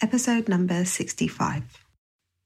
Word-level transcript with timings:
episode 0.00 0.48
number 0.48 0.84
65. 0.84 1.64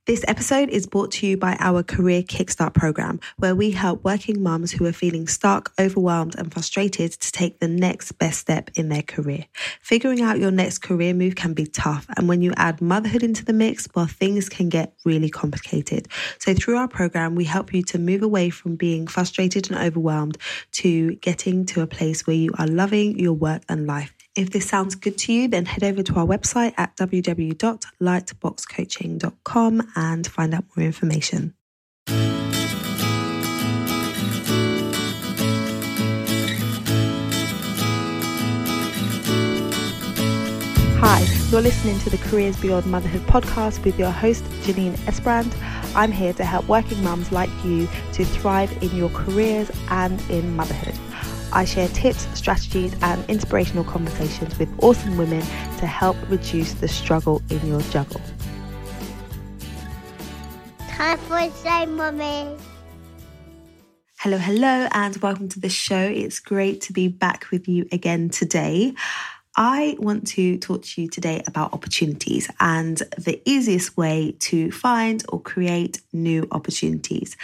This 0.06 0.24
episode 0.26 0.70
is 0.70 0.86
brought 0.86 1.12
to 1.12 1.26
you 1.26 1.36
by 1.36 1.56
our 1.60 1.82
Career 1.82 2.22
Kickstart 2.22 2.74
program, 2.74 3.20
where 3.36 3.54
we 3.54 3.70
help 3.70 4.02
working 4.02 4.42
mums 4.42 4.72
who 4.72 4.84
are 4.86 4.92
feeling 4.92 5.28
stuck, 5.28 5.72
overwhelmed, 5.78 6.34
and 6.36 6.52
frustrated 6.52 7.12
to 7.12 7.30
take 7.30 7.60
the 7.60 7.68
next 7.68 8.12
best 8.12 8.40
step 8.40 8.70
in 8.74 8.88
their 8.88 9.02
career. 9.02 9.44
Figuring 9.80 10.22
out 10.22 10.40
your 10.40 10.50
next 10.50 10.78
career 10.78 11.14
move 11.14 11.36
can 11.36 11.52
be 11.52 11.66
tough, 11.66 12.06
and 12.16 12.26
when 12.26 12.42
you 12.42 12.52
add 12.56 12.80
motherhood 12.80 13.22
into 13.22 13.44
the 13.44 13.52
mix, 13.52 13.86
well, 13.94 14.06
things 14.06 14.48
can 14.48 14.68
get 14.68 14.94
really 15.04 15.30
complicated. 15.30 16.08
So, 16.38 16.54
through 16.54 16.78
our 16.78 16.88
program, 16.88 17.36
we 17.36 17.44
help 17.44 17.72
you 17.72 17.82
to 17.84 17.98
move 17.98 18.22
away 18.22 18.50
from 18.50 18.76
being 18.76 19.06
frustrated 19.06 19.70
and 19.70 19.78
overwhelmed 19.78 20.38
to 20.72 21.14
getting 21.16 21.66
to 21.66 21.82
a 21.82 21.86
place 21.86 22.26
where 22.26 22.34
you 22.34 22.50
are 22.58 22.66
loving 22.66 23.18
your 23.18 23.34
work 23.34 23.62
and 23.68 23.86
life. 23.86 24.21
If 24.34 24.50
this 24.50 24.66
sounds 24.66 24.94
good 24.94 25.18
to 25.18 25.32
you, 25.32 25.46
then 25.46 25.66
head 25.66 25.84
over 25.84 26.02
to 26.02 26.14
our 26.14 26.24
website 26.24 26.72
at 26.78 26.96
www.lightboxcoaching.com 26.96 29.92
and 29.94 30.26
find 30.26 30.54
out 30.54 30.64
more 30.74 30.86
information. 30.86 31.52
Hi, 40.98 41.26
you're 41.50 41.60
listening 41.60 41.98
to 41.98 42.08
the 42.08 42.16
Careers 42.16 42.58
Beyond 42.58 42.86
Motherhood 42.86 43.20
podcast 43.26 43.84
with 43.84 43.98
your 43.98 44.10
host, 44.10 44.44
Janine 44.62 44.96
Esbrand. 45.04 45.54
I'm 45.94 46.10
here 46.10 46.32
to 46.32 46.44
help 46.44 46.66
working 46.68 47.04
mums 47.04 47.32
like 47.32 47.50
you 47.66 47.86
to 48.14 48.24
thrive 48.24 48.82
in 48.82 48.96
your 48.96 49.10
careers 49.10 49.70
and 49.90 50.18
in 50.30 50.56
motherhood. 50.56 50.98
I 51.54 51.66
share 51.66 51.88
tips, 51.88 52.26
strategies, 52.32 52.96
and 53.02 53.28
inspirational 53.28 53.84
conversations 53.84 54.58
with 54.58 54.70
awesome 54.82 55.18
women 55.18 55.42
to 55.78 55.86
help 55.86 56.16
reduce 56.30 56.72
the 56.72 56.88
struggle 56.88 57.42
in 57.50 57.66
your 57.66 57.82
juggle. 57.82 58.22
Time 60.88 61.18
for 61.18 61.50
say, 61.50 61.84
mommy. 61.84 62.56
Hello, 64.18 64.38
hello, 64.38 64.88
and 64.92 65.16
welcome 65.18 65.48
to 65.50 65.60
the 65.60 65.68
show. 65.68 66.00
It's 66.00 66.40
great 66.40 66.80
to 66.82 66.94
be 66.94 67.08
back 67.08 67.50
with 67.50 67.68
you 67.68 67.86
again 67.92 68.30
today. 68.30 68.94
I 69.54 69.96
want 69.98 70.26
to 70.28 70.56
talk 70.56 70.82
to 70.84 71.02
you 71.02 71.08
today 71.10 71.42
about 71.46 71.74
opportunities 71.74 72.48
and 72.60 72.96
the 73.18 73.42
easiest 73.44 73.98
way 73.98 74.36
to 74.40 74.70
find 74.70 75.22
or 75.28 75.40
create 75.42 76.00
new 76.14 76.48
opportunities. 76.50 77.36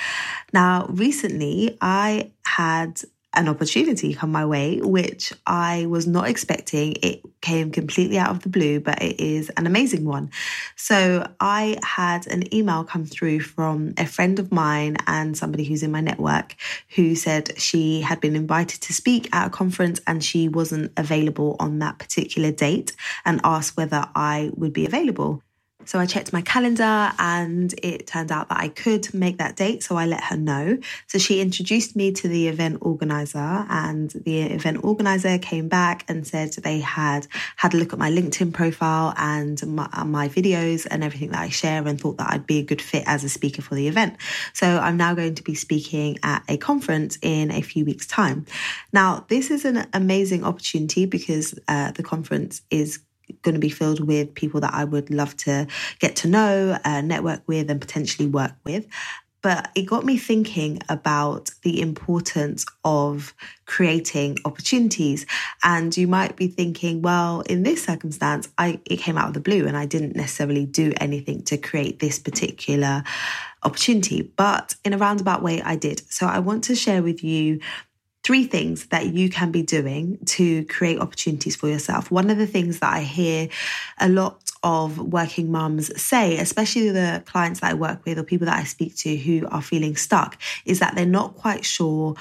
Now, 0.54 0.86
recently 0.88 1.76
I 1.82 2.30
had 2.46 3.02
an 3.38 3.48
opportunity 3.48 4.12
come 4.12 4.32
my 4.32 4.44
way, 4.44 4.80
which 4.80 5.32
I 5.46 5.86
was 5.86 6.08
not 6.08 6.28
expecting. 6.28 6.96
It 7.02 7.22
came 7.40 7.70
completely 7.70 8.18
out 8.18 8.30
of 8.30 8.42
the 8.42 8.48
blue, 8.48 8.80
but 8.80 9.00
it 9.00 9.20
is 9.20 9.48
an 9.50 9.66
amazing 9.66 10.04
one. 10.04 10.30
So 10.74 11.24
I 11.38 11.78
had 11.84 12.26
an 12.26 12.52
email 12.52 12.82
come 12.82 13.06
through 13.06 13.40
from 13.40 13.94
a 13.96 14.06
friend 14.06 14.40
of 14.40 14.50
mine 14.50 14.96
and 15.06 15.38
somebody 15.38 15.62
who's 15.62 15.84
in 15.84 15.92
my 15.92 16.00
network 16.00 16.56
who 16.96 17.14
said 17.14 17.58
she 17.58 18.00
had 18.00 18.20
been 18.20 18.34
invited 18.34 18.80
to 18.82 18.92
speak 18.92 19.28
at 19.32 19.46
a 19.46 19.50
conference 19.50 20.00
and 20.08 20.22
she 20.22 20.48
wasn't 20.48 20.92
available 20.96 21.54
on 21.60 21.78
that 21.78 21.98
particular 21.98 22.50
date 22.50 22.96
and 23.24 23.40
asked 23.44 23.76
whether 23.76 24.04
I 24.16 24.50
would 24.56 24.72
be 24.72 24.84
available. 24.84 25.42
So 25.88 25.98
I 25.98 26.04
checked 26.04 26.34
my 26.34 26.42
calendar 26.42 27.10
and 27.18 27.74
it 27.82 28.06
turned 28.06 28.30
out 28.30 28.50
that 28.50 28.60
I 28.60 28.68
could 28.68 29.12
make 29.14 29.38
that 29.38 29.56
date. 29.56 29.82
So 29.82 29.96
I 29.96 30.04
let 30.04 30.22
her 30.24 30.36
know. 30.36 30.76
So 31.06 31.16
she 31.16 31.40
introduced 31.40 31.96
me 31.96 32.12
to 32.12 32.28
the 32.28 32.48
event 32.48 32.78
organizer 32.82 33.38
and 33.70 34.10
the 34.10 34.42
event 34.42 34.84
organizer 34.84 35.38
came 35.38 35.68
back 35.68 36.04
and 36.06 36.26
said 36.26 36.52
they 36.52 36.80
had 36.80 37.26
had 37.56 37.72
a 37.72 37.78
look 37.78 37.94
at 37.94 37.98
my 37.98 38.10
LinkedIn 38.10 38.52
profile 38.52 39.14
and 39.16 39.66
my, 39.66 39.88
uh, 39.94 40.04
my 40.04 40.28
videos 40.28 40.86
and 40.90 41.02
everything 41.02 41.30
that 41.30 41.40
I 41.40 41.48
share 41.48 41.88
and 41.88 41.98
thought 41.98 42.18
that 42.18 42.32
I'd 42.32 42.46
be 42.46 42.58
a 42.58 42.64
good 42.64 42.82
fit 42.82 43.04
as 43.06 43.24
a 43.24 43.30
speaker 43.30 43.62
for 43.62 43.74
the 43.74 43.88
event. 43.88 44.18
So 44.52 44.66
I'm 44.66 44.98
now 44.98 45.14
going 45.14 45.36
to 45.36 45.42
be 45.42 45.54
speaking 45.54 46.18
at 46.22 46.42
a 46.50 46.58
conference 46.58 47.18
in 47.22 47.50
a 47.50 47.62
few 47.62 47.86
weeks 47.86 48.06
time. 48.06 48.44
Now, 48.92 49.24
this 49.28 49.50
is 49.50 49.64
an 49.64 49.86
amazing 49.94 50.44
opportunity 50.44 51.06
because 51.06 51.58
uh, 51.66 51.92
the 51.92 52.02
conference 52.02 52.60
is 52.68 52.98
going 53.42 53.54
to 53.54 53.60
be 53.60 53.68
filled 53.68 54.06
with 54.06 54.34
people 54.34 54.60
that 54.60 54.74
I 54.74 54.84
would 54.84 55.10
love 55.10 55.36
to 55.38 55.66
get 55.98 56.16
to 56.16 56.28
know, 56.28 56.78
uh, 56.84 57.00
network 57.00 57.42
with, 57.46 57.70
and 57.70 57.80
potentially 57.80 58.28
work 58.28 58.54
with. 58.64 58.86
But 59.40 59.70
it 59.76 59.82
got 59.82 60.04
me 60.04 60.16
thinking 60.16 60.80
about 60.88 61.50
the 61.62 61.80
importance 61.80 62.66
of 62.84 63.34
creating 63.66 64.38
opportunities. 64.44 65.26
And 65.62 65.96
you 65.96 66.08
might 66.08 66.34
be 66.34 66.48
thinking, 66.48 67.02
well, 67.02 67.42
in 67.42 67.62
this 67.62 67.84
circumstance, 67.84 68.48
I 68.58 68.80
it 68.84 68.96
came 68.98 69.16
out 69.16 69.28
of 69.28 69.34
the 69.34 69.40
blue 69.40 69.66
and 69.66 69.76
I 69.76 69.86
didn't 69.86 70.16
necessarily 70.16 70.66
do 70.66 70.92
anything 71.00 71.44
to 71.44 71.56
create 71.56 72.00
this 72.00 72.18
particular 72.18 73.04
opportunity. 73.62 74.22
But 74.36 74.74
in 74.84 74.92
a 74.92 74.98
roundabout 74.98 75.42
way, 75.42 75.62
I 75.62 75.76
did. 75.76 76.02
So 76.12 76.26
I 76.26 76.40
want 76.40 76.64
to 76.64 76.74
share 76.74 77.02
with 77.02 77.22
you 77.22 77.60
three 78.28 78.44
things 78.44 78.88
that 78.88 79.06
you 79.06 79.30
can 79.30 79.50
be 79.50 79.62
doing 79.62 80.18
to 80.26 80.62
create 80.66 81.00
opportunities 81.00 81.56
for 81.56 81.66
yourself. 81.66 82.10
One 82.10 82.28
of 82.28 82.36
the 82.36 82.46
things 82.46 82.80
that 82.80 82.92
I 82.92 83.00
hear 83.00 83.48
a 83.98 84.06
lot 84.10 84.50
of 84.62 84.98
working 84.98 85.50
mums 85.50 85.98
say, 85.98 86.36
especially 86.36 86.90
the 86.90 87.22
clients 87.24 87.60
that 87.60 87.70
I 87.70 87.74
work 87.74 88.04
with 88.04 88.18
or 88.18 88.24
people 88.24 88.44
that 88.44 88.58
I 88.58 88.64
speak 88.64 88.94
to 88.96 89.16
who 89.16 89.48
are 89.48 89.62
feeling 89.62 89.96
stuck, 89.96 90.36
is 90.66 90.78
that 90.80 90.94
they're 90.94 91.06
not 91.06 91.36
quite 91.36 91.64
sure 91.64 92.16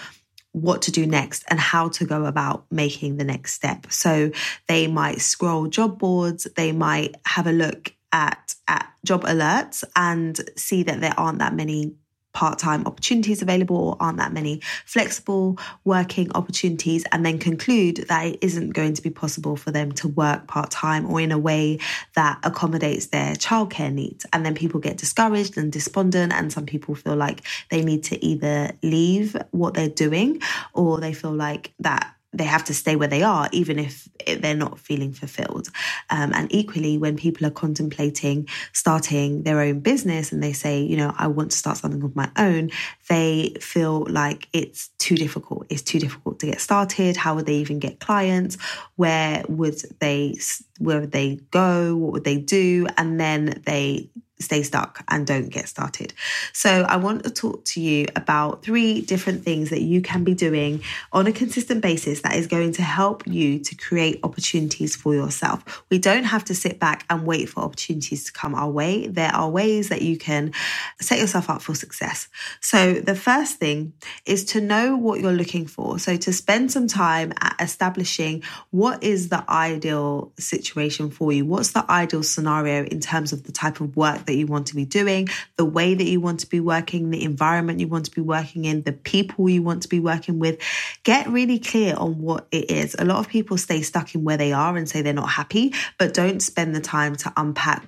what 0.53 0.84
to 0.84 0.94
do 0.94 1.06
next 1.06 1.44
and 1.50 1.59
how 1.59 1.90
to 1.90 2.06
go 2.06 2.24
about 2.24 2.63
making 2.72 3.18
the 3.18 3.25
next 3.25 3.56
step. 3.56 3.88
So 3.91 4.31
they 4.69 4.88
might 4.88 5.19
scroll 5.19 5.68
job 5.68 6.00
boards, 6.00 6.47
they 6.56 6.72
might 6.72 7.16
have 7.25 7.47
a 7.47 7.51
look 7.51 7.94
at, 8.13 8.56
at 8.69 8.89
job 9.03 9.25
alerts 9.25 9.84
and 9.94 10.39
see 10.56 10.84
that 10.84 11.01
there 11.01 11.16
aren't 11.18 11.39
that 11.39 11.53
many 11.53 11.95
part 12.38 12.59
time 12.59 12.86
opportunities 12.86 13.42
available 13.42 13.75
or 13.75 13.98
aren't 14.00 14.20
that 14.20 14.31
many 14.31 14.62
flexible 14.86 15.58
working 15.86 16.31
opportunities, 16.34 17.03
and 17.12 17.25
then 17.25 17.40
conclude 17.40 18.06
that 18.09 18.28
it 18.28 18.38
isn't 18.42 18.74
going 18.74 18.94
to 18.94 19.02
be 19.02 19.09
possible 19.09 19.56
for 19.56 19.72
them 19.72 19.92
to 19.92 20.08
work 20.09 20.46
part 20.46 20.70
time 20.70 21.09
or 21.09 21.20
in 21.20 21.31
a 21.31 21.38
way 21.40 21.80
that 22.14 22.38
accommodates 22.44 23.08
their 23.08 23.34
childcare 23.34 23.92
needs. 23.92 24.24
And 24.34 24.46
then 24.46 24.53
people 24.53 24.80
get 24.80 24.98
discouraged 24.98 25.58
and 25.58 25.72
despondent, 25.72 26.31
and 26.31 26.53
some 26.53 26.68
people 26.68 26.94
feel 26.94 27.16
like 27.16 27.42
they 27.72 27.84
need 27.84 28.03
to 28.03 28.24
either 28.24 28.69
leave 28.84 29.36
what 29.50 29.74
they're 29.74 29.90
doing 29.90 30.40
or 30.74 31.00
they 31.00 31.14
feel 31.14 31.34
like 31.34 31.74
that 31.80 32.14
they 32.33 32.43
have 32.43 32.63
to 32.65 32.73
stay 32.73 32.95
where 32.95 33.07
they 33.07 33.23
are, 33.23 33.49
even 33.51 33.79
if 33.79 34.07
they're 34.39 34.53
not 34.53 34.79
feeling 34.79 35.13
fulfilled. 35.13 35.69
Um, 36.09 36.33
and 36.33 36.53
equally, 36.53 36.97
when 36.97 37.15
people 37.15 37.47
are 37.47 37.51
contemplating 37.51 38.47
starting 38.73 39.43
their 39.43 39.61
own 39.61 39.79
business 39.79 40.31
and 40.31 40.43
they 40.43 40.53
say, 40.53 40.81
you 40.81 40.97
know, 40.97 41.13
I 41.17 41.27
want 41.27 41.51
to 41.51 41.57
start 41.57 41.77
something 41.77 42.03
of 42.03 42.15
my 42.15 42.29
own, 42.38 42.69
they 43.09 43.55
feel 43.61 44.05
like 44.09 44.49
it's 44.51 44.89
too 44.99 45.15
difficult. 45.15 45.65
It's 45.69 45.81
too 45.81 45.99
difficult 45.99 46.39
to 46.39 46.47
get 46.47 46.59
started. 46.59 47.15
How 47.15 47.35
would 47.35 47.45
they 47.45 47.55
even 47.55 47.79
get 47.79 47.99
clients? 47.99 48.57
Where 48.97 49.44
would 49.47 49.81
they, 49.99 50.38
where 50.79 50.99
would 50.99 51.13
they 51.13 51.39
go? 51.51 51.95
What 51.95 52.11
would 52.11 52.23
they 52.25 52.38
do? 52.38 52.88
And 52.97 53.19
then 53.19 53.61
they 53.65 54.09
stay 54.40 54.64
stuck 54.64 55.03
and 55.08 55.25
don't 55.25 55.50
get 55.50 55.68
started. 55.68 56.14
So, 56.53 56.70
I 56.70 56.98
want 56.98 57.24
to 57.24 57.30
talk 57.30 57.66
to 57.66 57.81
you 57.81 58.06
about 58.16 58.64
three 58.64 59.02
different 59.02 59.44
things 59.44 59.70
that 59.72 59.81
you 59.81 60.02
can 60.02 60.24
be 60.24 60.34
doing 60.34 60.81
on 61.12 61.28
a 61.28 61.31
consistent 61.31 61.81
basis 61.81 62.22
that 62.22 62.36
is 62.36 62.48
going 62.48 62.74
to 62.74 62.84
help 62.84 63.25
you 63.25 63.59
to 63.59 63.75
create 63.75 64.20
opportunities 64.24 64.96
for 64.96 65.14
yourself. 65.14 65.84
We 65.90 65.98
don't 65.98 66.25
have 66.25 66.46
to 66.46 66.56
sit 66.56 66.80
back 66.80 67.06
and 67.09 67.25
wait 67.25 67.50
for 67.50 67.62
opportunities 67.62 68.25
to 68.25 68.34
come 68.34 68.53
our 68.53 68.70
way. 68.70 69.08
There 69.08 69.34
are 69.34 69.50
ways 69.50 69.90
that 69.90 70.02
you 70.02 70.18
can 70.18 70.54
set 71.02 71.19
yourself 71.19 71.50
up 71.50 71.62
for 71.62 71.74
success. 71.74 72.28
So, 72.62 72.94
the 72.94 73.16
first 73.16 73.58
thing 73.58 73.94
is 74.25 74.46
to 74.46 74.62
know 74.62 74.96
what 74.96 75.19
you're 75.19 75.31
looking 75.34 75.66
for. 75.66 76.00
So, 76.00 76.16
to 76.18 76.31
spend 76.31 76.72
some 76.72 76.88
time 76.88 77.34
at 77.42 77.56
establishing 77.59 78.44
what 78.69 79.04
is 79.04 79.30
the 79.30 79.44
ideal 79.50 80.31
situation 80.38 81.09
for 81.09 81.31
you, 81.31 81.46
what's 81.46 81.72
the 81.72 81.90
ideal 81.90 82.24
scenario 82.24 82.86
in 82.86 83.00
terms 83.00 83.34
of 83.34 83.44
the 83.44 83.52
type 83.52 83.81
of 83.81 83.95
work 83.95 84.26
that 84.27 84.35
you 84.35 84.45
want 84.45 84.68
to 84.68 84.75
be 84.75 84.85
doing, 84.85 85.27
the 85.56 85.65
way 85.65 85.95
that 85.95 86.03
you 86.03 86.21
want 86.21 86.41
to 86.41 86.47
be 86.47 86.59
working, 86.59 87.09
the 87.09 87.24
environment 87.24 87.79
you 87.79 87.88
want 87.88 88.06
to 88.06 88.12
be 88.12 88.21
working 88.21 88.65
in, 88.65 88.83
the 88.83 88.94
people 88.94 89.50
you 89.50 89.63
want 89.63 89.81
to 89.81 89.89
be 89.89 90.00
working 90.00 90.38
with. 90.39 90.62
Get 91.03 91.27
really 91.27 91.59
clear 91.59 91.95
on 91.95 92.21
what 92.21 92.47
it 92.51 92.69
is. 92.69 92.95
A 93.00 93.06
lot 93.06 93.19
of 93.19 93.27
people 93.27 93.57
stay 93.57 93.81
stuck 93.81 94.13
in 94.13 94.24
where 94.24 94.38
they 94.38 94.53
are 94.53 94.77
and 94.77 94.88
say 94.88 95.01
they're 95.01 95.13
not 95.13 95.29
happy, 95.29 95.74
but 95.97 96.13
don't 96.13 96.41
spend 96.41 96.75
the 96.75 96.81
time 96.81 97.15
to 97.15 97.33
unpack 97.35 97.88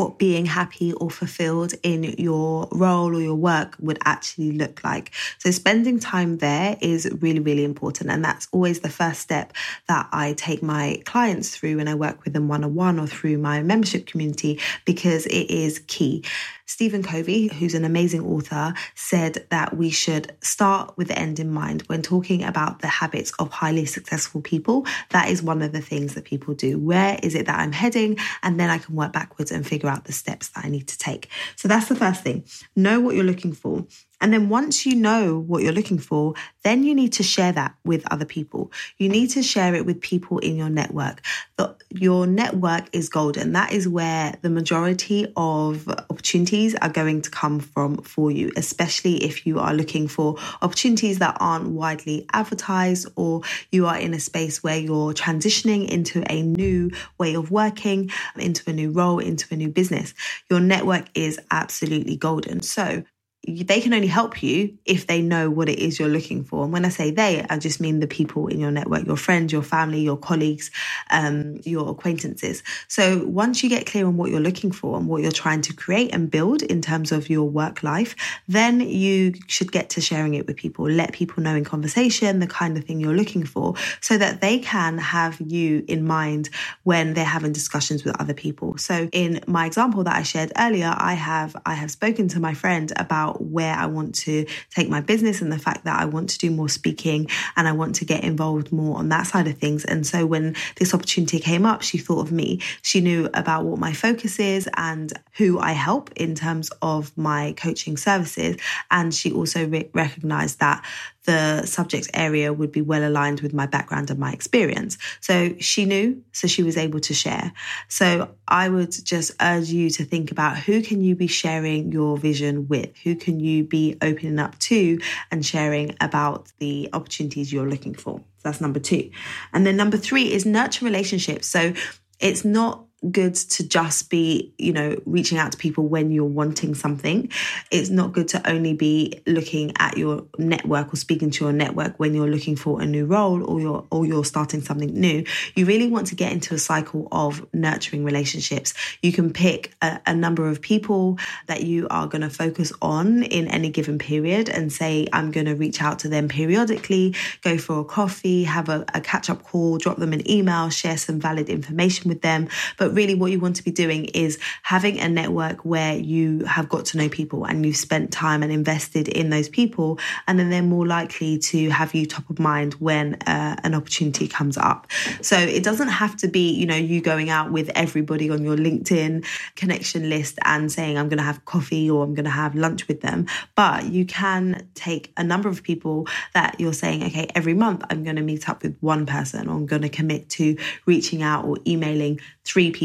what 0.00 0.18
being 0.18 0.46
happy 0.46 0.94
or 0.94 1.10
fulfilled 1.10 1.74
in 1.82 2.04
your 2.16 2.66
role 2.72 3.14
or 3.14 3.20
your 3.20 3.34
work 3.34 3.76
would 3.80 3.98
actually 4.06 4.50
look 4.52 4.82
like. 4.82 5.12
So, 5.36 5.50
spending 5.50 6.00
time 6.00 6.38
there 6.38 6.78
is 6.80 7.06
really, 7.20 7.40
really 7.40 7.64
important. 7.64 8.08
And 8.08 8.24
that's 8.24 8.48
always 8.50 8.80
the 8.80 8.88
first 8.88 9.20
step 9.20 9.52
that 9.88 10.08
I 10.10 10.32
take 10.32 10.62
my 10.62 11.02
clients 11.04 11.54
through 11.54 11.76
when 11.76 11.86
I 11.86 11.94
work 11.94 12.24
with 12.24 12.32
them 12.32 12.48
one 12.48 12.64
on 12.64 12.74
one 12.74 12.98
or 12.98 13.06
through 13.06 13.36
my 13.36 13.62
membership 13.62 14.06
community 14.06 14.58
because 14.86 15.26
it 15.26 15.50
is 15.50 15.80
key. 15.86 16.24
Stephen 16.70 17.02
Covey, 17.02 17.48
who's 17.48 17.74
an 17.74 17.84
amazing 17.84 18.24
author, 18.24 18.72
said 18.94 19.44
that 19.50 19.76
we 19.76 19.90
should 19.90 20.32
start 20.40 20.96
with 20.96 21.08
the 21.08 21.18
end 21.18 21.40
in 21.40 21.50
mind 21.50 21.82
when 21.88 22.00
talking 22.00 22.44
about 22.44 22.78
the 22.78 22.86
habits 22.86 23.32
of 23.40 23.50
highly 23.50 23.84
successful 23.84 24.40
people. 24.40 24.86
That 25.08 25.28
is 25.28 25.42
one 25.42 25.62
of 25.62 25.72
the 25.72 25.80
things 25.80 26.14
that 26.14 26.24
people 26.24 26.54
do. 26.54 26.78
Where 26.78 27.18
is 27.24 27.34
it 27.34 27.46
that 27.46 27.58
I'm 27.58 27.72
heading? 27.72 28.18
And 28.44 28.60
then 28.60 28.70
I 28.70 28.78
can 28.78 28.94
work 28.94 29.12
backwards 29.12 29.50
and 29.50 29.66
figure 29.66 29.89
out 29.90 30.04
the 30.04 30.12
steps 30.12 30.48
that 30.50 30.64
I 30.64 30.68
need 30.68 30.88
to 30.88 30.98
take. 30.98 31.28
So 31.56 31.68
that's 31.68 31.88
the 31.88 31.96
first 31.96 32.22
thing. 32.22 32.44
Know 32.74 33.00
what 33.00 33.14
you're 33.14 33.24
looking 33.24 33.52
for. 33.52 33.86
And 34.20 34.32
then 34.32 34.48
once 34.48 34.86
you 34.86 34.96
know 34.96 35.38
what 35.38 35.62
you're 35.62 35.72
looking 35.72 35.98
for, 35.98 36.34
then 36.62 36.84
you 36.84 36.94
need 36.94 37.12
to 37.14 37.22
share 37.22 37.52
that 37.52 37.74
with 37.84 38.10
other 38.12 38.24
people. 38.24 38.72
You 38.98 39.08
need 39.08 39.30
to 39.30 39.42
share 39.42 39.74
it 39.74 39.86
with 39.86 40.00
people 40.00 40.38
in 40.38 40.56
your 40.56 40.70
network. 40.70 41.22
The, 41.56 41.74
your 41.90 42.26
network 42.26 42.84
is 42.92 43.08
golden. 43.08 43.52
That 43.52 43.72
is 43.72 43.88
where 43.88 44.34
the 44.42 44.50
majority 44.50 45.32
of 45.36 45.88
opportunities 45.88 46.74
are 46.76 46.88
going 46.88 47.22
to 47.22 47.30
come 47.30 47.60
from 47.60 47.98
for 47.98 48.30
you, 48.30 48.52
especially 48.56 49.24
if 49.24 49.46
you 49.46 49.58
are 49.58 49.74
looking 49.74 50.08
for 50.08 50.36
opportunities 50.62 51.18
that 51.18 51.36
aren't 51.40 51.68
widely 51.70 52.26
advertised 52.32 53.08
or 53.16 53.42
you 53.72 53.86
are 53.86 53.98
in 53.98 54.14
a 54.14 54.20
space 54.20 54.62
where 54.62 54.78
you're 54.78 55.14
transitioning 55.14 55.88
into 55.88 56.22
a 56.30 56.42
new 56.42 56.90
way 57.18 57.34
of 57.34 57.50
working, 57.50 58.10
into 58.36 58.68
a 58.70 58.72
new 58.72 58.90
role, 58.90 59.18
into 59.18 59.46
a 59.50 59.56
new 59.56 59.68
business. 59.68 60.14
Your 60.50 60.60
network 60.60 61.06
is 61.14 61.38
absolutely 61.50 62.16
golden. 62.16 62.62
So 62.62 63.02
they 63.48 63.80
can 63.80 63.94
only 63.94 64.06
help 64.06 64.42
you 64.42 64.76
if 64.84 65.06
they 65.06 65.22
know 65.22 65.48
what 65.48 65.68
it 65.68 65.78
is 65.78 65.98
you're 65.98 66.08
looking 66.08 66.44
for. 66.44 66.64
And 66.64 66.72
when 66.72 66.84
I 66.84 66.90
say 66.90 67.10
they, 67.10 67.44
I 67.48 67.58
just 67.58 67.80
mean 67.80 68.00
the 68.00 68.06
people 68.06 68.48
in 68.48 68.60
your 68.60 68.70
network, 68.70 69.06
your 69.06 69.16
friends, 69.16 69.50
your 69.50 69.62
family, 69.62 70.00
your 70.00 70.18
colleagues, 70.18 70.70
um, 71.10 71.56
your 71.64 71.90
acquaintances. 71.90 72.62
So 72.88 73.24
once 73.24 73.62
you 73.62 73.70
get 73.70 73.86
clear 73.86 74.06
on 74.06 74.18
what 74.18 74.30
you're 74.30 74.40
looking 74.40 74.72
for 74.72 74.98
and 74.98 75.08
what 75.08 75.22
you're 75.22 75.32
trying 75.32 75.62
to 75.62 75.72
create 75.72 76.14
and 76.14 76.30
build 76.30 76.62
in 76.62 76.82
terms 76.82 77.12
of 77.12 77.30
your 77.30 77.44
work 77.44 77.82
life, 77.82 78.14
then 78.46 78.80
you 78.80 79.32
should 79.46 79.72
get 79.72 79.88
to 79.90 80.02
sharing 80.02 80.34
it 80.34 80.46
with 80.46 80.56
people. 80.56 80.88
Let 80.88 81.12
people 81.12 81.42
know 81.42 81.54
in 81.54 81.64
conversation 81.64 82.40
the 82.40 82.46
kind 82.46 82.76
of 82.76 82.84
thing 82.84 83.00
you're 83.00 83.16
looking 83.16 83.44
for 83.44 83.74
so 84.02 84.18
that 84.18 84.42
they 84.42 84.58
can 84.58 84.98
have 84.98 85.40
you 85.40 85.82
in 85.88 86.06
mind 86.06 86.50
when 86.82 87.14
they're 87.14 87.24
having 87.24 87.52
discussions 87.52 88.04
with 88.04 88.20
other 88.20 88.34
people. 88.34 88.76
So 88.76 89.08
in 89.12 89.40
my 89.46 89.64
example 89.64 90.04
that 90.04 90.14
I 90.14 90.24
shared 90.24 90.52
earlier, 90.58 90.94
I 90.94 91.14
have 91.14 91.56
I 91.64 91.74
have 91.74 91.90
spoken 91.90 92.28
to 92.28 92.40
my 92.40 92.52
friend 92.52 92.92
about 92.96 93.29
where 93.38 93.74
I 93.74 93.86
want 93.86 94.14
to 94.16 94.46
take 94.70 94.88
my 94.88 95.00
business 95.00 95.42
and 95.42 95.52
the 95.52 95.58
fact 95.58 95.84
that 95.84 96.00
I 96.00 96.04
want 96.04 96.30
to 96.30 96.38
do 96.38 96.50
more 96.50 96.68
speaking 96.68 97.28
and 97.56 97.68
I 97.68 97.72
want 97.72 97.96
to 97.96 98.04
get 98.04 98.24
involved 98.24 98.72
more 98.72 98.98
on 98.98 99.08
that 99.10 99.26
side 99.26 99.46
of 99.46 99.58
things. 99.58 99.84
And 99.84 100.06
so 100.06 100.26
when 100.26 100.56
this 100.76 100.94
opportunity 100.94 101.38
came 101.38 101.66
up, 101.66 101.82
she 101.82 101.98
thought 101.98 102.20
of 102.20 102.32
me. 102.32 102.60
She 102.82 103.00
knew 103.00 103.28
about 103.34 103.64
what 103.64 103.78
my 103.78 103.92
focus 103.92 104.38
is 104.38 104.68
and 104.76 105.12
who 105.36 105.58
I 105.58 105.72
help 105.72 106.10
in 106.16 106.34
terms 106.34 106.70
of 106.82 107.16
my 107.16 107.54
coaching 107.56 107.96
services. 107.96 108.56
And 108.90 109.14
she 109.14 109.32
also 109.32 109.66
re- 109.66 109.90
recognized 109.92 110.60
that 110.60 110.84
the 111.30 111.64
subject 111.64 112.10
area 112.12 112.52
would 112.52 112.72
be 112.72 112.80
well 112.80 113.08
aligned 113.08 113.40
with 113.40 113.54
my 113.54 113.66
background 113.66 114.10
and 114.10 114.18
my 114.18 114.32
experience. 114.32 114.98
So 115.20 115.54
she 115.60 115.84
knew, 115.84 116.24
so 116.32 116.48
she 116.48 116.64
was 116.64 116.76
able 116.76 116.98
to 117.00 117.14
share. 117.14 117.52
So 117.86 118.34
I 118.48 118.68
would 118.68 118.90
just 119.04 119.30
urge 119.40 119.68
you 119.68 119.90
to 119.90 120.04
think 120.04 120.32
about 120.32 120.58
who 120.58 120.82
can 120.82 121.02
you 121.02 121.14
be 121.14 121.28
sharing 121.28 121.92
your 121.92 122.16
vision 122.18 122.66
with? 122.66 122.96
Who 123.04 123.14
can 123.14 123.38
you 123.38 123.62
be 123.62 123.96
opening 124.02 124.40
up 124.40 124.58
to 124.70 124.98
and 125.30 125.46
sharing 125.46 125.94
about 126.00 126.50
the 126.58 126.88
opportunities 126.92 127.52
you're 127.52 127.70
looking 127.70 127.94
for? 127.94 128.18
So 128.18 128.42
that's 128.42 128.60
number 128.60 128.80
two. 128.80 129.12
And 129.52 129.64
then 129.64 129.76
number 129.76 129.98
three 129.98 130.32
is 130.32 130.44
nurture 130.44 130.84
relationships. 130.84 131.46
So 131.46 131.74
it's 132.18 132.44
not 132.44 132.86
good 133.10 133.34
to 133.34 133.66
just 133.66 134.10
be, 134.10 134.52
you 134.58 134.72
know, 134.72 134.96
reaching 135.06 135.38
out 135.38 135.52
to 135.52 135.58
people 135.58 135.86
when 135.86 136.10
you're 136.10 136.24
wanting 136.24 136.74
something. 136.74 137.30
It's 137.70 137.88
not 137.88 138.12
good 138.12 138.28
to 138.28 138.50
only 138.50 138.74
be 138.74 139.22
looking 139.26 139.72
at 139.78 139.96
your 139.96 140.24
network 140.38 140.92
or 140.92 140.96
speaking 140.96 141.30
to 141.30 141.44
your 141.44 141.52
network 141.52 141.98
when 141.98 142.14
you're 142.14 142.28
looking 142.28 142.56
for 142.56 142.82
a 142.82 142.86
new 142.86 143.06
role 143.06 143.42
or 143.44 143.60
you're 143.60 143.86
or 143.90 144.04
you're 144.04 144.24
starting 144.24 144.60
something 144.60 144.92
new. 144.92 145.24
You 145.54 145.64
really 145.64 145.88
want 145.88 146.08
to 146.08 146.14
get 146.14 146.32
into 146.32 146.54
a 146.54 146.58
cycle 146.58 147.08
of 147.10 147.46
nurturing 147.54 148.04
relationships. 148.04 148.74
You 149.02 149.12
can 149.12 149.32
pick 149.32 149.74
a, 149.80 150.00
a 150.06 150.14
number 150.14 150.48
of 150.48 150.60
people 150.60 151.18
that 151.46 151.62
you 151.62 151.88
are 151.88 152.06
going 152.06 152.22
to 152.22 152.30
focus 152.30 152.72
on 152.82 153.22
in 153.22 153.48
any 153.48 153.70
given 153.70 153.98
period 153.98 154.48
and 154.50 154.70
say, 154.72 155.06
I'm 155.12 155.30
going 155.30 155.46
to 155.46 155.54
reach 155.54 155.80
out 155.80 156.00
to 156.00 156.08
them 156.08 156.28
periodically, 156.28 157.14
go 157.42 157.56
for 157.56 157.80
a 157.80 157.84
coffee, 157.84 158.44
have 158.44 158.68
a, 158.68 158.84
a 158.94 159.00
catch 159.00 159.30
up 159.30 159.42
call, 159.42 159.78
drop 159.78 159.96
them 159.96 160.12
an 160.12 160.28
email, 160.30 160.68
share 160.68 160.98
some 160.98 161.18
valid 161.18 161.48
information 161.48 162.08
with 162.08 162.20
them. 162.20 162.48
But 162.76 162.89
but 162.90 162.96
really, 162.96 163.14
what 163.14 163.30
you 163.30 163.38
want 163.38 163.54
to 163.54 163.62
be 163.62 163.70
doing 163.70 164.06
is 164.06 164.36
having 164.64 164.98
a 164.98 165.08
network 165.08 165.64
where 165.64 165.94
you 165.96 166.44
have 166.44 166.68
got 166.68 166.86
to 166.86 166.98
know 166.98 167.08
people 167.08 167.44
and 167.44 167.64
you've 167.64 167.76
spent 167.76 168.10
time 168.10 168.42
and 168.42 168.50
invested 168.50 169.06
in 169.06 169.30
those 169.30 169.48
people. 169.48 170.00
And 170.26 170.40
then 170.40 170.50
they're 170.50 170.60
more 170.60 170.86
likely 170.86 171.38
to 171.38 171.70
have 171.70 171.94
you 171.94 172.04
top 172.04 172.28
of 172.30 172.40
mind 172.40 172.74
when 172.74 173.14
uh, 173.28 173.54
an 173.62 173.76
opportunity 173.76 174.26
comes 174.26 174.56
up. 174.56 174.88
So 175.20 175.36
it 175.38 175.62
doesn't 175.62 175.88
have 175.88 176.16
to 176.16 176.26
be, 176.28 176.50
you 176.50 176.66
know, 176.66 176.74
you 176.74 177.00
going 177.00 177.30
out 177.30 177.52
with 177.52 177.70
everybody 177.76 178.28
on 178.28 178.42
your 178.42 178.56
LinkedIn 178.56 179.24
connection 179.54 180.10
list 180.10 180.40
and 180.44 180.72
saying, 180.72 180.98
I'm 180.98 181.08
going 181.08 181.18
to 181.18 181.24
have 181.24 181.44
coffee 181.44 181.88
or 181.88 182.02
I'm 182.02 182.14
going 182.14 182.24
to 182.24 182.30
have 182.30 182.56
lunch 182.56 182.88
with 182.88 183.02
them. 183.02 183.26
But 183.54 183.86
you 183.86 184.04
can 184.04 184.68
take 184.74 185.12
a 185.16 185.22
number 185.22 185.48
of 185.48 185.62
people 185.62 186.08
that 186.34 186.56
you're 186.58 186.72
saying, 186.72 187.04
okay, 187.04 187.28
every 187.36 187.54
month 187.54 187.84
I'm 187.88 188.02
going 188.02 188.16
to 188.16 188.22
meet 188.22 188.48
up 188.48 188.64
with 188.64 188.76
one 188.80 189.06
person 189.06 189.48
or 189.48 189.52
I'm 189.52 189.66
going 189.66 189.82
to 189.82 189.88
commit 189.88 190.28
to 190.30 190.56
reaching 190.86 191.22
out 191.22 191.44
or 191.44 191.58
emailing 191.64 192.18
three 192.44 192.72
people. 192.72 192.79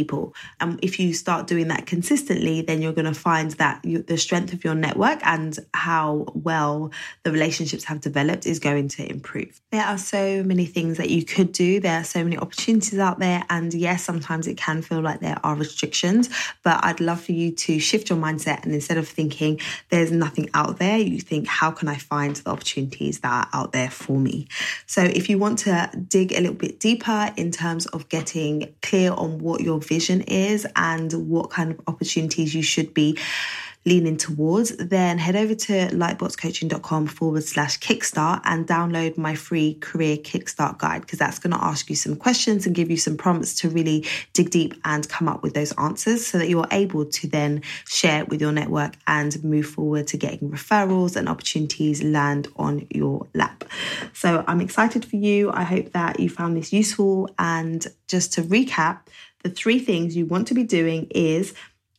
And 0.60 0.80
if 0.84 1.00
you 1.00 1.14
start 1.14 1.48
doing 1.48 1.68
that 1.70 1.86
consistently, 1.86 2.62
then 2.62 2.82
you're 2.82 2.94
going 2.94 3.06
to 3.06 3.14
find 3.14 3.52
that 3.52 3.84
you, 3.86 4.02
the 4.02 4.18
strength 4.18 4.54
of 4.54 4.64
your 4.64 4.76
network 4.76 5.20
and 5.26 5.58
how 5.74 6.28
well 6.34 6.92
the 7.24 7.32
relationships 7.32 7.84
have 7.86 8.02
developed 8.02 8.46
is 8.46 8.60
going 8.60 8.90
to 8.90 9.10
improve. 9.10 9.62
There 9.72 9.84
are 9.84 9.98
so 9.98 10.44
many 10.44 10.66
things 10.66 10.98
that 10.98 11.10
you 11.10 11.24
could 11.24 11.52
do. 11.52 11.80
There 11.80 12.00
are 12.00 12.04
so 12.04 12.24
many 12.24 12.38
opportunities 12.38 13.00
out 13.00 13.20
there. 13.20 13.44
And 13.50 13.74
yes, 13.74 14.04
sometimes 14.04 14.48
it 14.48 14.58
can 14.58 14.82
feel 14.82 15.02
like 15.02 15.20
there 15.20 15.40
are 15.44 15.56
restrictions, 15.56 16.30
but 16.64 16.84
I'd 16.84 17.00
love 17.00 17.22
for 17.22 17.32
you 17.32 17.52
to 17.52 17.80
shift 17.80 18.10
your 18.10 18.20
mindset. 18.20 18.64
And 18.64 18.74
instead 18.74 18.98
of 18.98 19.08
thinking 19.08 19.60
there's 19.90 20.12
nothing 20.12 20.50
out 20.54 20.80
there, 20.80 20.98
you 20.98 21.20
think, 21.20 21.48
how 21.48 21.72
can 21.72 21.88
I 21.88 21.96
find 21.96 22.36
the 22.36 22.50
opportunities 22.50 23.20
that 23.20 23.32
are 23.32 23.60
out 23.60 23.72
there 23.72 23.90
for 23.90 24.20
me? 24.20 24.48
So 24.86 25.04
if 25.04 25.30
you 25.30 25.38
want 25.38 25.60
to 25.60 25.90
dig 26.08 26.32
a 26.32 26.40
little 26.40 26.56
bit 26.56 26.80
deeper 26.80 27.34
in 27.38 27.52
terms 27.52 27.86
of 27.88 28.10
getting 28.10 28.74
clear 28.82 29.12
on 29.12 29.40
what 29.40 29.62
your 29.62 29.80
vision 29.86 30.22
is 30.22 30.68
and 30.76 31.12
what 31.30 31.50
kind 31.50 31.72
of 31.72 31.82
opportunities 31.88 32.54
you 32.54 32.64
should 32.64 32.94
be 32.94 33.18
leaning 33.86 34.18
towards, 34.18 34.76
then 34.78 35.20
head 35.20 35.36
over 35.36 35.54
to 35.54 35.74
lightboxcoaching.com 35.90 37.06
forward 37.06 37.44
slash 37.44 37.80
kickstart 37.80 38.42
and 38.44 38.68
download 38.68 39.16
my 39.16 39.36
free 39.36 39.76
career 39.76 40.18
kickstart 40.18 40.80
guide 40.80 41.02
because 41.02 41.20
that's 41.20 41.38
going 41.38 41.54
to 41.54 41.64
ask 41.64 41.90
you 41.90 41.96
some 41.96 42.16
questions 42.16 42.66
and 42.66 42.76
give 42.76 42.90
you 42.90 42.98
some 42.98 43.16
prompts 43.16 43.54
to 43.54 43.70
really 43.70 44.04
dig 44.34 44.50
deep 44.50 44.74
and 44.86 45.08
come 45.08 45.28
up 45.28 45.44
with 45.44 45.54
those 45.54 45.72
answers 45.74 46.26
so 46.26 46.40
that 46.40 46.50
you're 46.50 46.68
able 46.72 47.06
to 47.06 47.28
then 47.28 47.62
share 47.88 48.26
with 48.26 48.42
your 48.42 48.52
network 48.52 48.96
and 49.06 49.42
move 49.44 49.68
forward 49.68 50.08
to 50.08 50.18
getting 50.18 50.50
referrals 50.50 51.16
and 51.16 51.30
opportunities 51.30 52.04
land 52.04 52.48
on 52.56 52.88
your 52.90 53.28
lap. 53.36 53.64
So 54.14 54.44
I'm 54.48 54.62
excited 54.62 55.06
for 55.06 55.18
you. 55.18 55.52
I 55.52 55.64
hope 55.64 55.92
that 55.92 56.20
you 56.20 56.30
found 56.30 56.58
this 56.58 56.74
useful. 56.74 57.30
And 57.38 57.86
just 58.08 58.34
to 58.34 58.42
recap, 58.42 59.02
the 59.46 59.52
three 59.52 59.78
things 59.78 60.18
you 60.18 60.26
want 60.26 60.48
to 60.48 60.56
be 60.56 60.64
doing 60.64 61.06
is 61.12 61.54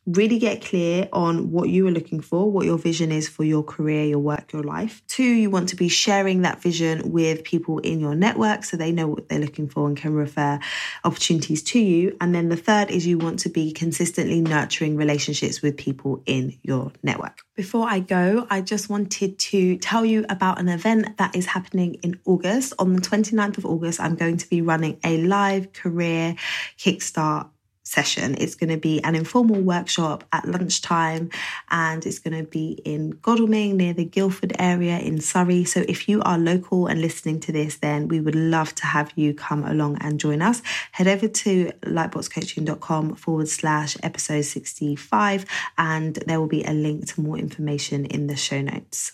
really 0.07 0.39
get 0.39 0.65
clear 0.65 1.09
on 1.13 1.51
what 1.51 1.69
you 1.69 1.87
are 1.87 1.91
looking 1.91 2.21
for, 2.21 2.51
what 2.51 2.65
your 2.65 2.79
vision 2.79 3.11
is 3.11 3.29
for 3.29 3.43
your 3.43 3.63
career, 3.63 4.05
your 4.05 4.21
work, 4.21 4.53
your 4.53 4.63
life. 4.63 5.03
Two, 5.09 5.25
you 5.25 5.51
want 5.51 5.69
to 5.71 5.77
be 5.77 5.89
sharing 5.89 6.43
that 6.43 6.63
vision 6.63 7.11
with 7.11 7.43
people 7.43 7.81
in 7.81 7.99
your 7.99 8.15
network 8.15 8.65
so 8.65 8.77
they 8.77 8.93
know 8.93 9.09
what 9.09 9.29
they're 9.29 9.41
looking 9.41 9.69
for 9.69 9.89
and 9.89 9.97
can 9.97 10.15
refer 10.15 10.61
opportunities 11.05 11.63
to 11.65 11.81
you. 11.81 12.17
And 12.21 12.35
then 12.35 12.49
the 12.49 12.57
third 12.57 12.91
is 12.91 13.07
you 13.07 13.19
want 13.19 13.41
to 13.41 13.49
be 13.49 13.73
consistently 13.73 14.41
nurturing 14.41 14.97
relationships 14.97 15.61
with 15.61 15.77
people 15.77 16.23
in 16.25 16.57
your 16.63 16.93
network. 17.03 17.41
Before 17.57 17.89
I 17.89 17.99
go, 17.99 18.47
I 18.49 18.61
just 18.61 18.89
wanted 18.89 19.39
to 19.39 19.77
tell 19.79 20.05
you 20.05 20.25
about 20.29 20.61
an 20.61 20.69
event 20.69 21.17
that 21.17 21.35
is 21.35 21.47
happening 21.47 21.95
in 22.03 22.21
August. 22.25 22.75
On 22.79 22.93
the 22.93 23.01
29th 23.01 23.59
of 23.59 23.67
August, 23.67 23.99
I'm 23.99 24.15
going 24.15 24.37
to 24.37 24.49
be 24.49 24.63
running 24.63 25.01
a 25.03 25.19
live 25.23 25.73
career 25.73 26.37
kickstart 26.79 27.49
session. 27.87 28.35
It's 28.39 28.57
going 28.57 28.71
to 28.71 28.77
be 28.77 29.03
an 29.05 29.15
informal 29.15 29.61
workshop 29.61 30.25
at 30.33 30.47
lunchtime 30.47 31.31
and 31.71 32.05
it's 32.05 32.19
going 32.19 32.37
to 32.37 32.49
be 32.49 32.81
in 32.85 33.11
Godalming 33.23 33.77
near 33.77 33.93
the 33.93 34.05
Guildford 34.05 34.55
area 34.59 34.99
in 34.99 35.21
Surrey. 35.21 35.65
So 35.65 35.85
if 35.89 36.09
you 36.09 36.21
are 36.23 36.37
local 36.37 36.89
and 36.89 37.01
listening 37.01 37.41
to 37.41 37.53
this, 37.53 37.77
then 37.77 38.09
we 38.09 38.21
would 38.21 38.35
love 38.35 38.75
to 38.77 38.87
have 38.87 39.13
you 39.15 39.35
come 39.35 39.65
along 39.65 39.99
and 40.01 40.19
join 40.19 40.43
us. 40.43 40.63
Head 40.93 41.07
over 41.07 41.29
to 41.29 41.71
lightboxcoaching.com 41.83 43.15
forward 43.15 43.49
slash 43.49 43.97
episode 44.03 44.43
65 44.43 45.47
and 45.79 46.17
there 46.27 46.41
will 46.41 46.49
be 46.49 46.65
a 46.65 46.73
link 46.73 47.07
to 47.15 47.21
more 47.21 47.39
information 47.39 48.05
in 48.07 48.27
the 48.27 48.37
show 48.37 48.61
notes. 48.61 49.13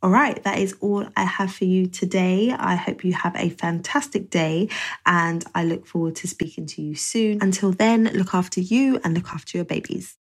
All 0.00 0.10
right, 0.10 0.40
that 0.44 0.58
is 0.58 0.76
all 0.80 1.08
I 1.16 1.24
have 1.24 1.52
for 1.52 1.64
you 1.64 1.88
today. 1.88 2.52
I 2.52 2.76
hope 2.76 3.04
you 3.04 3.14
have 3.14 3.34
a 3.34 3.48
fantastic 3.50 4.30
day 4.30 4.68
and 5.04 5.44
I 5.56 5.64
look 5.64 5.86
forward 5.88 6.14
to 6.16 6.28
speaking 6.28 6.66
to 6.66 6.82
you 6.82 6.94
soon. 6.94 7.42
Until 7.42 7.72
then, 7.72 8.04
look 8.04 8.32
after 8.32 8.60
you 8.60 9.00
and 9.02 9.14
look 9.14 9.30
after 9.30 9.58
your 9.58 9.64
babies. 9.64 10.16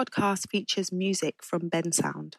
Podcast 0.00 0.48
features 0.50 0.90
music 0.90 1.42
from 1.42 1.68
Bensound. 1.68 2.34